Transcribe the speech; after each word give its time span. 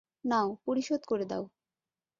নাও, 0.25 0.47
পরিশোধ 0.65 1.01
করে 1.05 1.25
দাও। 1.25 1.43